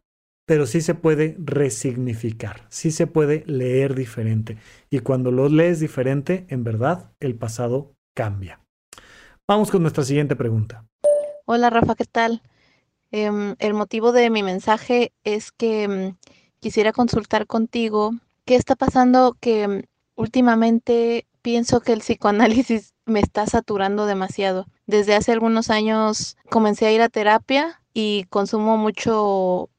pero 0.47 0.67
sí 0.67 0.81
se 0.81 0.95
puede 0.95 1.35
resignificar, 1.39 2.65
sí 2.69 2.91
se 2.91 3.07
puede 3.07 3.43
leer 3.47 3.95
diferente. 3.95 4.57
Y 4.89 4.99
cuando 4.99 5.31
lo 5.31 5.49
lees 5.49 5.79
diferente, 5.79 6.45
en 6.49 6.63
verdad, 6.63 7.11
el 7.19 7.35
pasado 7.35 7.93
cambia. 8.15 8.59
Vamos 9.47 9.71
con 9.71 9.81
nuestra 9.81 10.03
siguiente 10.03 10.35
pregunta. 10.35 10.85
Hola 11.45 11.69
Rafa, 11.69 11.95
¿qué 11.95 12.05
tal? 12.05 12.41
Em, 13.11 13.55
el 13.59 13.73
motivo 13.73 14.11
de 14.11 14.29
mi 14.29 14.43
mensaje 14.43 15.13
es 15.23 15.51
que 15.51 15.83
em, 15.83 16.15
quisiera 16.65 16.93
consultar 16.93 17.45
contigo 17.45 18.15
qué 18.43 18.55
está 18.55 18.75
pasando 18.75 19.37
que 19.39 19.87
últimamente 20.15 21.27
pienso 21.43 21.79
que 21.79 21.93
el 21.93 21.99
psicoanálisis 21.99 22.95
me 23.05 23.19
está 23.19 23.45
saturando 23.45 24.07
demasiado. 24.07 24.65
Desde 24.87 25.13
hace 25.13 25.31
algunos 25.31 25.69
años 25.69 26.37
comencé 26.49 26.87
a 26.87 26.91
ir 26.91 27.03
a 27.03 27.09
terapia 27.09 27.83
y 27.93 28.23
consumo 28.31 28.77
mucho, 28.77 29.69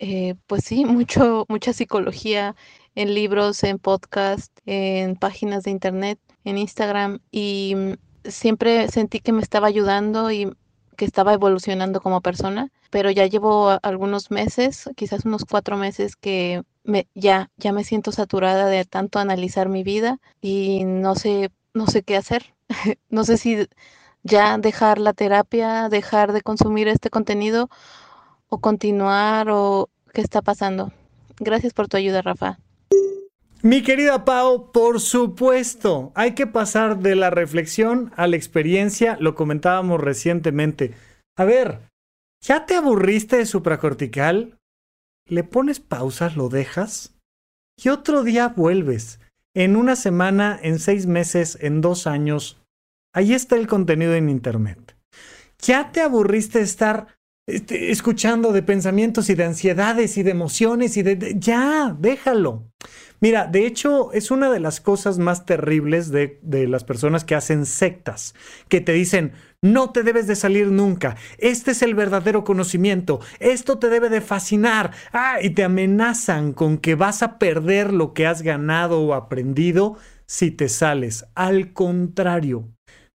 eh, 0.00 0.34
pues 0.48 0.64
sí, 0.64 0.84
mucho, 0.98 1.46
mucha 1.48 1.72
psicología 1.72 2.56
en 2.96 3.14
libros, 3.14 3.62
en 3.62 3.78
podcast, 3.78 4.50
en 4.66 5.14
páginas 5.14 5.62
de 5.62 5.70
internet, 5.70 6.18
en 6.42 6.58
Instagram 6.58 7.20
y 7.30 7.76
siempre 8.24 8.88
sentí 8.88 9.20
que 9.20 9.30
me 9.30 9.42
estaba 9.42 9.68
ayudando 9.68 10.32
y 10.32 10.52
estaba 11.04 11.34
evolucionando 11.34 12.00
como 12.00 12.20
persona, 12.20 12.70
pero 12.90 13.10
ya 13.10 13.26
llevo 13.26 13.78
algunos 13.82 14.30
meses, 14.30 14.90
quizás 14.96 15.24
unos 15.24 15.44
cuatro 15.44 15.76
meses 15.76 16.16
que 16.16 16.62
me, 16.84 17.08
ya, 17.14 17.50
ya 17.56 17.72
me 17.72 17.84
siento 17.84 18.12
saturada 18.12 18.66
de 18.66 18.84
tanto 18.84 19.18
analizar 19.18 19.68
mi 19.68 19.82
vida 19.82 20.18
y 20.40 20.84
no 20.84 21.14
sé, 21.14 21.50
no 21.74 21.86
sé 21.86 22.02
qué 22.02 22.16
hacer. 22.16 22.54
no 23.10 23.24
sé 23.24 23.38
si 23.38 23.68
ya 24.22 24.58
dejar 24.58 24.98
la 24.98 25.12
terapia, 25.12 25.88
dejar 25.88 26.32
de 26.32 26.42
consumir 26.42 26.88
este 26.88 27.10
contenido 27.10 27.68
o 28.48 28.58
continuar 28.58 29.48
o 29.50 29.90
qué 30.12 30.20
está 30.20 30.42
pasando. 30.42 30.92
Gracias 31.38 31.72
por 31.72 31.88
tu 31.88 31.96
ayuda, 31.96 32.22
Rafa. 32.22 32.58
Mi 33.62 33.82
querida 33.82 34.24
Pau, 34.24 34.72
por 34.72 35.00
supuesto, 35.00 36.12
hay 36.14 36.34
que 36.34 36.46
pasar 36.46 36.98
de 36.98 37.14
la 37.14 37.30
reflexión 37.30 38.12
a 38.16 38.26
la 38.26 38.36
experiencia, 38.36 39.16
lo 39.20 39.34
comentábamos 39.34 40.00
recientemente. 40.00 40.94
A 41.36 41.44
ver, 41.44 41.80
¿ya 42.42 42.66
te 42.66 42.74
aburriste 42.74 43.36
de 43.36 43.46
supracortical? 43.46 44.58
¿Le 45.28 45.44
pones 45.44 45.78
pausas, 45.78 46.36
lo 46.36 46.48
dejas? 46.48 47.14
Y 47.82 47.88
otro 47.88 48.24
día 48.24 48.48
vuelves. 48.48 49.20
En 49.54 49.76
una 49.76 49.96
semana, 49.96 50.58
en 50.60 50.78
seis 50.78 51.06
meses, 51.06 51.56
en 51.60 51.80
dos 51.80 52.06
años, 52.06 52.62
Ahí 53.14 53.34
está 53.34 53.56
el 53.56 53.66
contenido 53.66 54.14
en 54.14 54.30
Internet. 54.30 54.96
¿Ya 55.60 55.92
te 55.92 56.00
aburriste 56.00 56.58
de 56.58 56.64
estar 56.64 57.08
este, 57.46 57.90
escuchando 57.90 58.52
de 58.52 58.62
pensamientos 58.62 59.28
y 59.28 59.34
de 59.34 59.44
ansiedades 59.44 60.16
y 60.16 60.22
de 60.22 60.30
emociones 60.30 60.96
y 60.96 61.02
de, 61.02 61.36
ya, 61.38 61.94
déjalo. 61.98 62.71
Mira, 63.22 63.46
de 63.46 63.64
hecho 63.64 64.12
es 64.12 64.30
una 64.30 64.50
de 64.50 64.60
las 64.60 64.82
cosas 64.82 65.18
más 65.18 65.46
terribles 65.46 66.10
de, 66.10 66.38
de, 66.42 66.68
las 66.68 66.84
personas 66.84 67.24
que 67.24 67.34
hacen 67.34 67.64
sectas, 67.64 68.34
que 68.68 68.82
te 68.82 68.92
dicen, 68.92 69.32
no 69.62 69.90
te 69.92 70.02
debes 70.02 70.26
de 70.26 70.36
salir 70.36 70.66
nunca, 70.66 71.16
este 71.38 71.70
es 71.70 71.80
el 71.80 71.94
verdadero 71.94 72.44
conocimiento, 72.44 73.20
esto 73.38 73.78
te 73.78 73.88
debe 73.88 74.10
de 74.10 74.20
fascinar, 74.20 74.90
ah, 75.14 75.38
y 75.40 75.50
te 75.50 75.64
amenazan 75.64 76.52
con 76.52 76.76
que 76.76 76.96
vas 76.96 77.22
a 77.22 77.38
perder 77.38 77.94
lo 77.94 78.12
que 78.12 78.26
has 78.26 78.42
ganado 78.42 79.00
o 79.00 79.14
aprendido 79.14 79.96
si 80.26 80.50
te 80.50 80.68
sales. 80.68 81.24
Al 81.34 81.72
contrario, 81.72 82.68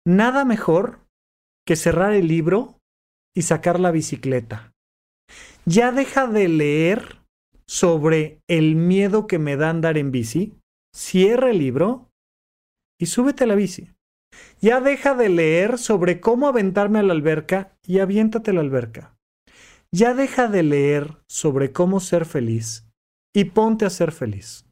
Nada 0.06 0.44
mejor 0.44 1.00
que 1.66 1.78
cerrar 1.78 2.12
el 2.12 2.28
libro 2.28 2.78
y 3.34 3.44
sacar 3.44 3.80
la 3.80 3.92
bicicleta. 3.92 4.74
Ya 5.66 5.94
deja 5.94 6.28
de 6.28 6.50
leer 6.50 7.23
sobre 7.68 8.40
el 8.48 8.76
miedo 8.76 9.28
que 9.28 9.40
me 9.40 9.56
da 9.56 9.70
andar 9.70 9.98
en 9.98 10.12
bici, 10.12 10.54
cierra 10.96 11.50
el 11.50 11.60
libro 11.60 12.10
y 13.00 13.08
súbete 13.08 13.44
a 13.44 13.48
la 13.48 13.56
bici. 13.56 13.90
Ya 14.60 14.82
deja 14.82 15.14
de 15.16 15.30
leer 15.30 15.78
sobre 15.78 16.20
cómo 16.20 16.48
aventarme 16.48 17.00
a 17.00 17.04
la 17.04 17.14
alberca 17.14 17.76
y 17.86 18.00
aviéntate 18.00 18.52
a 18.52 18.54
la 18.54 18.62
alberca. 18.62 19.16
Ya 19.92 20.14
deja 20.14 20.48
de 20.48 20.64
leer 20.64 21.18
sobre 21.28 21.72
cómo 21.72 22.00
ser 22.00 22.26
feliz 22.26 22.88
y 23.34 23.46
ponte 23.46 23.86
a 23.86 23.90
ser 23.90 24.12
feliz. 24.12 24.66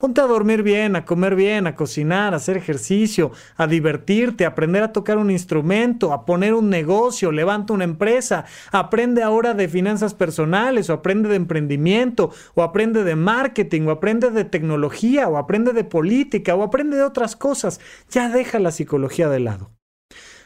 Ponte 0.00 0.22
a 0.22 0.26
dormir 0.26 0.62
bien, 0.62 0.96
a 0.96 1.04
comer 1.04 1.34
bien, 1.34 1.66
a 1.66 1.74
cocinar, 1.74 2.32
a 2.32 2.38
hacer 2.38 2.56
ejercicio, 2.56 3.32
a 3.58 3.66
divertirte, 3.66 4.46
a 4.46 4.48
aprender 4.48 4.82
a 4.82 4.92
tocar 4.92 5.18
un 5.18 5.30
instrumento, 5.30 6.14
a 6.14 6.24
poner 6.24 6.54
un 6.54 6.70
negocio, 6.70 7.30
levanta 7.30 7.74
una 7.74 7.84
empresa, 7.84 8.46
aprende 8.72 9.22
ahora 9.22 9.52
de 9.52 9.68
finanzas 9.68 10.14
personales 10.14 10.88
o 10.88 10.94
aprende 10.94 11.28
de 11.28 11.36
emprendimiento 11.36 12.30
o 12.54 12.62
aprende 12.62 13.04
de 13.04 13.14
marketing 13.14 13.82
o 13.82 13.90
aprende 13.90 14.30
de 14.30 14.44
tecnología 14.44 15.28
o 15.28 15.36
aprende 15.36 15.74
de 15.74 15.84
política 15.84 16.54
o 16.54 16.62
aprende 16.62 16.96
de 16.96 17.02
otras 17.02 17.36
cosas. 17.36 17.78
Ya 18.08 18.30
deja 18.30 18.58
la 18.58 18.70
psicología 18.70 19.28
de 19.28 19.40
lado. 19.40 19.70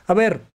A 0.08 0.14
ver, 0.14 0.48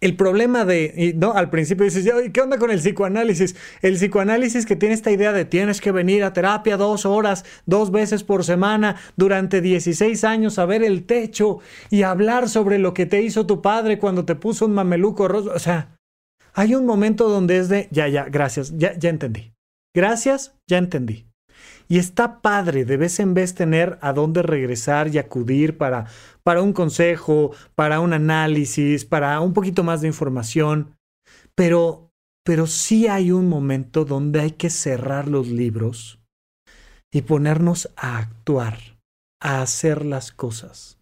el 0.00 0.16
problema 0.16 0.64
de, 0.64 1.14
¿no? 1.16 1.32
Al 1.32 1.50
principio 1.50 1.84
dices, 1.84 2.08
¿qué 2.32 2.40
onda 2.40 2.58
con 2.58 2.70
el 2.70 2.78
psicoanálisis? 2.78 3.56
El 3.82 3.94
psicoanálisis 3.94 4.64
que 4.64 4.76
tiene 4.76 4.94
esta 4.94 5.10
idea 5.10 5.32
de 5.32 5.44
tienes 5.44 5.80
que 5.80 5.92
venir 5.92 6.24
a 6.24 6.32
terapia 6.32 6.76
dos 6.76 7.04
horas, 7.04 7.44
dos 7.66 7.90
veces 7.90 8.22
por 8.22 8.44
semana, 8.44 8.96
durante 9.16 9.60
16 9.60 10.22
años 10.24 10.58
a 10.58 10.66
ver 10.66 10.82
el 10.82 11.04
techo 11.04 11.58
y 11.90 12.02
hablar 12.02 12.48
sobre 12.48 12.78
lo 12.78 12.94
que 12.94 13.06
te 13.06 13.22
hizo 13.22 13.46
tu 13.46 13.60
padre 13.60 13.98
cuando 13.98 14.24
te 14.24 14.34
puso 14.34 14.66
un 14.66 14.74
mameluco 14.74 15.26
rojo. 15.26 15.50
O 15.54 15.58
sea, 15.58 15.96
hay 16.54 16.74
un 16.74 16.86
momento 16.86 17.28
donde 17.28 17.58
es 17.58 17.68
de, 17.68 17.88
ya, 17.90 18.08
ya, 18.08 18.24
gracias, 18.24 18.76
ya, 18.76 18.96
ya 18.98 19.10
entendí. 19.10 19.52
Gracias, 19.94 20.54
ya 20.68 20.78
entendí. 20.78 21.27
Y 21.88 21.98
está 21.98 22.40
padre 22.40 22.84
de 22.84 22.96
vez 22.96 23.18
en 23.20 23.34
vez 23.34 23.54
tener 23.54 23.98
a 24.02 24.12
dónde 24.12 24.42
regresar 24.42 25.08
y 25.08 25.18
acudir 25.18 25.78
para, 25.78 26.06
para 26.42 26.62
un 26.62 26.72
consejo, 26.72 27.52
para 27.74 28.00
un 28.00 28.12
análisis, 28.12 29.04
para 29.04 29.40
un 29.40 29.52
poquito 29.52 29.84
más 29.84 30.00
de 30.00 30.08
información. 30.08 30.96
Pero, 31.54 32.10
pero 32.44 32.66
sí 32.66 33.06
hay 33.08 33.32
un 33.32 33.48
momento 33.48 34.04
donde 34.04 34.40
hay 34.40 34.50
que 34.52 34.70
cerrar 34.70 35.28
los 35.28 35.48
libros 35.48 36.20
y 37.10 37.22
ponernos 37.22 37.90
a 37.96 38.18
actuar, 38.18 38.78
a 39.40 39.62
hacer 39.62 40.04
las 40.04 40.30
cosas. 40.30 40.98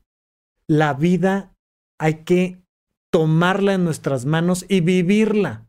La 0.68 0.94
vida 0.94 1.52
hay 1.99 2.25
que 2.25 2.62
tomarla 3.12 3.75
en 3.75 3.85
nuestras 3.85 4.25
manos 4.25 4.64
y 4.68 4.80
vivirla. 4.80 5.65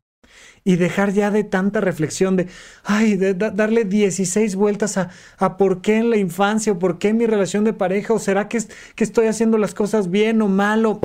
Y 0.67 0.75
dejar 0.75 1.13
ya 1.13 1.31
de 1.31 1.45
tanta 1.45 1.79
reflexión 1.79 2.35
de, 2.35 2.47
ay, 2.83 3.15
de 3.15 3.33
darle 3.33 3.85
16 3.85 4.57
vueltas 4.57 4.97
a, 4.97 5.11
a, 5.37 5.55
por 5.55 5.81
qué 5.81 5.95
en 5.95 6.09
la 6.09 6.17
infancia 6.17 6.73
o 6.73 6.77
por 6.77 6.99
qué 6.99 7.07
en 7.07 7.17
mi 7.17 7.25
relación 7.25 7.63
de 7.63 7.71
pareja 7.71 8.13
o 8.13 8.19
será 8.19 8.49
que, 8.49 8.59
que 8.93 9.05
estoy 9.05 9.27
haciendo 9.27 9.57
las 9.57 9.73
cosas 9.73 10.11
bien 10.11 10.41
o 10.41 10.49
mal 10.49 10.85
o... 10.85 10.99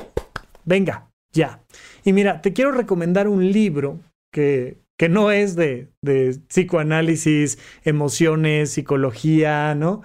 Venga, 0.65 1.09
ya. 1.33 1.63
Y 2.05 2.13
mira, 2.13 2.43
te 2.43 2.53
quiero 2.53 2.73
recomendar 2.73 3.29
un 3.29 3.53
libro 3.53 4.01
que, 4.33 4.79
que 4.99 5.09
no 5.09 5.31
es 5.31 5.55
de, 5.55 5.93
de 6.03 6.41
psicoanálisis, 6.49 7.57
emociones, 7.85 8.73
psicología, 8.73 9.77
¿no? 9.77 10.03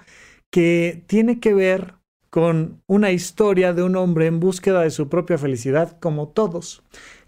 Que 0.52 1.02
tiene 1.08 1.40
que 1.40 1.52
ver 1.52 1.94
con 2.30 2.80
una 2.86 3.10
historia 3.10 3.72
de 3.72 3.82
un 3.82 3.96
hombre 3.96 4.26
en 4.26 4.38
búsqueda 4.38 4.82
de 4.82 4.92
su 4.92 5.08
propia 5.08 5.36
felicidad, 5.36 5.98
como 5.98 6.28
todos. 6.28 6.84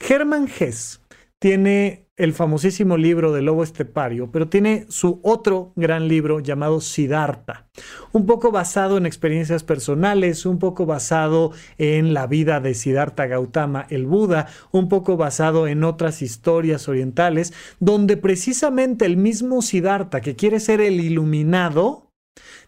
Hermann 0.09 0.49
Hess 0.61 1.01
tiene 1.41 2.07
el 2.21 2.35
famosísimo 2.35 2.99
libro 2.99 3.33
de 3.33 3.41
Lobo 3.41 3.63
Estepario, 3.63 4.31
pero 4.31 4.47
tiene 4.47 4.85
su 4.91 5.21
otro 5.23 5.73
gran 5.75 6.07
libro 6.07 6.41
llamado 6.41 6.83
Siddhartha, 6.83 7.67
un 8.13 8.27
poco 8.27 8.53
basado 8.53 8.99
en 8.99 9.07
experiencias 9.07 9.65
personales, 9.65 10.45
un 10.45 10.59
poco 10.59 10.85
basado 10.85 11.53
en 11.79 12.13
la 12.13 12.27
vida 12.27 12.61
de 12.61 12.75
Siddhartha 12.75 13.27
Gautama, 13.27 13.87
el 13.89 14.07
Buda, 14.07 14.49
un 14.71 14.91
poco 14.91 15.17
basado 15.17 15.67
en 15.67 15.83
otras 15.83 16.21
historias 16.21 16.89
orientales, 16.89 17.55
donde 17.79 18.19
precisamente 18.19 19.07
el 19.07 19.17
mismo 19.17 19.63
Siddhartha, 19.63 20.21
que 20.21 20.37
quiere 20.37 20.61
ser 20.61 20.83
el 20.83 21.01
iluminado, 21.01 22.11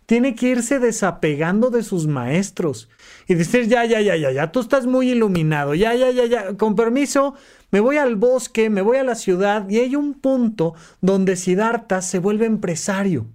tiene 0.07 0.35
que 0.35 0.49
irse 0.49 0.79
desapegando 0.79 1.71
de 1.71 1.83
sus 1.83 2.07
maestros 2.07 2.89
y 3.29 3.35
decir, 3.35 3.69
ya, 3.69 3.85
ya, 3.85 4.01
ya, 4.01 4.17
ya, 4.17 4.33
ya, 4.33 4.51
tú 4.51 4.61
estás 4.61 4.87
muy 4.87 5.11
iluminado, 5.11 5.75
ya, 5.75 5.95
ya, 5.95 6.11
ya, 6.11 6.25
ya, 6.27 6.57
con 6.57 6.75
permiso, 6.75 7.35
me 7.73 7.81
voy 7.81 7.97
al 7.97 8.17
bosque, 8.17 8.71
me 8.71 8.83
voy 8.83 8.99
a 8.99 9.05
la 9.05 9.15
ciudad 9.15 9.69
y 9.69 9.79
hay 9.79 9.97
un 9.97 10.15
punto 10.15 10.75
donde 11.01 11.37
Siddhartha 11.37 12.03
se 12.03 12.19
vuelve 12.19 12.47
empresario. 12.47 13.27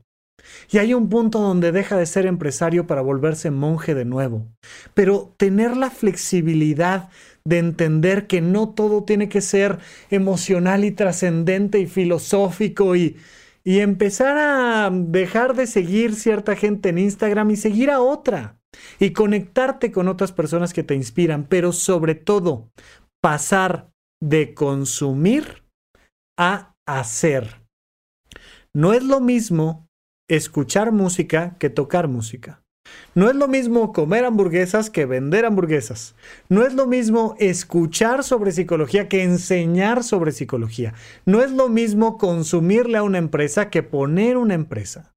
Y 0.72 0.78
hay 0.78 0.94
un 0.94 1.10
punto 1.10 1.40
donde 1.40 1.72
deja 1.72 1.98
de 1.98 2.06
ser 2.06 2.26
empresario 2.26 2.88
para 2.88 3.02
volverse 3.02 3.52
monje 3.52 3.96
de 3.96 4.06
nuevo. 4.06 4.48
Pero 4.94 5.34
tener 5.38 5.76
la 5.76 5.90
flexibilidad 5.90 7.10
de 7.44 7.58
entender 7.58 8.28
que 8.28 8.40
no 8.42 8.70
todo 8.70 9.04
tiene 9.04 9.28
que 9.28 9.42
ser 9.42 9.80
emocional 10.10 10.86
y 10.86 10.92
trascendente 10.92 11.80
y 11.80 11.88
filosófico 11.88 12.96
y, 12.96 13.18
y 13.64 13.80
empezar 13.80 14.38
a 14.38 14.90
dejar 14.92 15.56
de 15.56 15.68
seguir 15.68 16.14
cierta 16.16 16.56
gente 16.56 16.90
en 16.90 17.00
Instagram 17.00 17.52
y 17.52 17.56
seguir 17.56 17.90
a 17.90 18.02
otra 18.02 18.60
y 19.00 19.12
conectarte 19.12 19.92
con 19.92 20.08
otras 20.08 20.32
personas 20.32 20.74
que 20.74 20.84
te 20.84 20.96
inspiran, 20.96 21.46
pero 21.48 21.72
sobre 21.72 22.16
todo 22.16 22.70
pasar 23.22 23.90
de 24.22 24.54
consumir 24.54 25.64
a 26.38 26.76
hacer. 26.86 27.62
No 28.74 28.94
es 28.94 29.04
lo 29.04 29.20
mismo 29.20 29.88
escuchar 30.30 30.92
música 30.92 31.56
que 31.60 31.70
tocar 31.70 32.08
música. 32.08 32.62
No 33.16 33.30
es 33.30 33.36
lo 33.36 33.48
mismo 33.48 33.92
comer 33.92 34.26
hamburguesas 34.26 34.90
que 34.90 35.06
vender 35.06 35.46
hamburguesas. 35.46 36.16
No 36.50 36.64
es 36.64 36.74
lo 36.74 36.88
mismo 36.88 37.36
escuchar 37.40 38.24
sobre 38.24 38.52
psicología 38.52 39.10
que 39.10 39.24
enseñar 39.24 40.04
sobre 40.04 40.32
psicología. 40.32 40.94
No 41.26 41.42
es 41.42 41.52
lo 41.52 41.70
mismo 41.70 42.18
consumirle 42.18 42.98
a 42.98 43.04
una 43.04 43.18
empresa 43.18 43.70
que 43.70 43.84
poner 43.84 44.38
una 44.38 44.54
empresa. 44.54 45.14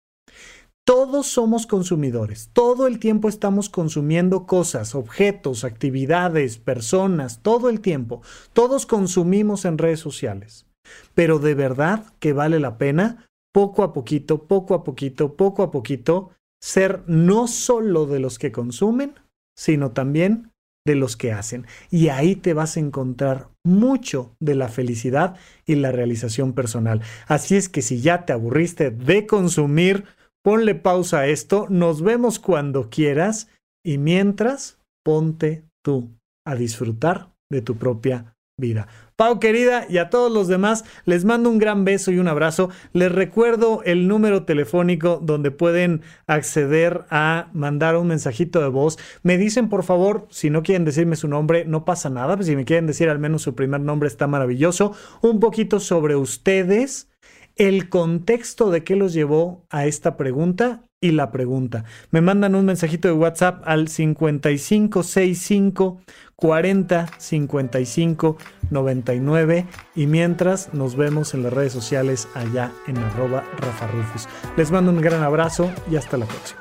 Todos 0.84 1.26
somos 1.28 1.66
consumidores, 1.66 2.50
todo 2.52 2.87
el 2.87 2.99
tiempo 2.99 3.28
estamos 3.28 3.68
consumiendo 3.68 4.46
cosas, 4.46 4.94
objetos, 4.94 5.64
actividades, 5.64 6.58
personas, 6.58 7.42
todo 7.42 7.68
el 7.68 7.80
tiempo. 7.80 8.22
Todos 8.52 8.87
consumimos 8.87 9.64
en 9.64 9.78
redes 9.78 10.00
sociales. 10.00 10.66
Pero 11.14 11.38
de 11.38 11.54
verdad 11.54 12.12
que 12.18 12.32
vale 12.32 12.58
la 12.58 12.78
pena, 12.78 13.28
poco 13.52 13.82
a 13.82 13.92
poquito, 13.92 14.46
poco 14.46 14.75
a 14.75 14.82
poquito, 14.82 15.37
poco 15.37 15.62
a 15.62 15.70
poquito, 15.70 16.30
ser 16.60 17.02
no 17.06 17.46
solo 17.46 18.06
de 18.06 18.20
los 18.20 18.38
que 18.38 18.52
consumen, 18.52 19.14
sino 19.56 19.92
también 19.92 20.50
de 20.87 20.94
los 20.94 21.16
que 21.16 21.32
hacen. 21.32 21.66
Y 21.90 22.08
ahí 22.08 22.37
te 22.37 22.54
vas 22.54 22.76
a 22.76 22.80
encontrar 22.80 23.49
mucho 23.64 24.34
de 24.40 24.54
la 24.54 24.68
felicidad 24.68 25.37
y 25.66 25.74
la 25.74 25.92
realización 25.92 26.52
personal. 26.55 27.02
Así 27.26 27.57
es 27.57 27.68
que 27.68 27.83
si 27.83 28.00
ya 28.00 28.24
te 28.24 28.33
aburriste 28.33 28.90
de 28.90 29.26
consumir, 29.26 30.05
ponle 30.42 30.74
pausa 30.74 31.20
a 31.20 31.26
esto, 31.26 31.66
nos 31.68 32.03
vemos 32.03 32.38
cuando 32.38 32.90
quieras 32.90 33.48
y 33.85 33.98
mientras 33.98 34.79
ponte 35.05 35.64
tú 35.83 36.11
a 36.46 36.55
disfrutar 36.55 37.31
de 37.50 37.62
tu 37.62 37.76
propia 37.76 38.35
vida. 38.61 38.87
Pau 39.16 39.38
querida 39.38 39.85
y 39.88 39.98
a 39.98 40.09
todos 40.09 40.33
los 40.33 40.48
demás 40.48 40.85
les 41.05 41.24
mando 41.24 41.50
un 41.50 41.59
gran 41.59 41.85
beso 41.85 42.11
y 42.11 42.18
un 42.18 42.29
abrazo. 42.29 42.70
Les 42.92 43.11
recuerdo 43.12 43.83
el 43.85 44.09
número 44.09 44.44
telefónico 44.44 45.20
donde 45.22 45.50
pueden 45.50 46.03
acceder 46.26 47.05
a 47.11 47.50
mandar 47.53 47.96
un 47.96 48.07
mensajito 48.07 48.61
de 48.61 48.68
voz. 48.68 48.98
Me 49.22 49.37
dicen 49.37 49.68
por 49.68 49.83
favor, 49.83 50.26
si 50.31 50.48
no 50.48 50.62
quieren 50.62 50.85
decirme 50.85 51.16
su 51.16 51.29
nombre, 51.29 51.64
no 51.64 51.85
pasa 51.85 52.09
nada. 52.09 52.42
Si 52.42 52.57
me 52.57 52.64
quieren 52.64 52.87
decir 52.87 53.11
al 53.11 53.18
menos 53.18 53.42
su 53.42 53.55
primer 53.55 53.81
nombre 53.81 54.07
está 54.07 54.26
maravilloso. 54.26 54.94
Un 55.20 55.40
poquito 55.40 55.81
sobre 55.81 56.16
ustedes 56.16 57.11
el 57.56 57.88
contexto 57.88 58.70
de 58.70 58.84
qué 58.84 58.94
los 58.96 59.12
llevó 59.12 59.64
a 59.70 59.86
esta 59.86 60.16
pregunta 60.16 60.84
y 61.00 61.12
la 61.12 61.30
pregunta. 61.32 61.84
Me 62.10 62.20
mandan 62.20 62.54
un 62.54 62.66
mensajito 62.66 63.08
de 63.08 63.14
WhatsApp 63.14 63.62
al 63.64 63.88
5565 63.88 66.02
40 66.36 67.06
55 67.18 68.36
99 68.70 69.66
y 69.94 70.06
mientras 70.06 70.74
nos 70.74 70.96
vemos 70.96 71.32
en 71.34 71.42
las 71.42 71.52
redes 71.52 71.72
sociales 71.72 72.28
allá 72.34 72.72
en 72.86 72.98
arroba 72.98 73.42
Rafa 73.58 73.88
Rufus. 73.88 74.28
Les 74.56 74.70
mando 74.70 74.92
un 74.92 75.00
gran 75.00 75.22
abrazo 75.22 75.72
y 75.90 75.96
hasta 75.96 76.18
la 76.18 76.26
próxima. 76.26 76.60